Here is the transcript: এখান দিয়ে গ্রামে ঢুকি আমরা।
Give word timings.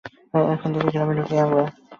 এখান 0.53 0.69
দিয়ে 0.73 0.91
গ্রামে 0.93 1.13
ঢুকি 1.17 1.35
আমরা। 1.45 1.63